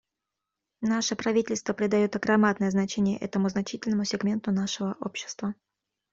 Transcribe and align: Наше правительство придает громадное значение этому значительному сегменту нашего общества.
Наше 0.81 1.15
правительство 1.15 1.73
придает 1.73 2.15
громадное 2.15 2.71
значение 2.71 3.19
этому 3.19 3.49
значительному 3.49 4.03
сегменту 4.03 4.51
нашего 4.51 4.97
общества. 4.99 5.53